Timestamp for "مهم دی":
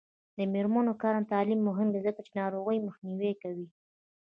1.69-1.99